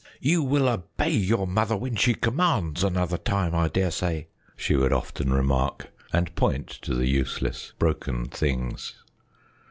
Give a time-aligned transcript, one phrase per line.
[0.19, 5.31] "You will obey your mother when she commands, another time, I daresay," she would often
[5.31, 8.95] remark, and point to the useless, broken things.